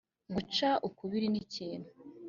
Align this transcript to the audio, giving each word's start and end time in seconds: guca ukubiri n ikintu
guca 0.33 0.69
ukubiri 0.87 1.27
n 1.29 1.35
ikintu 1.43 1.89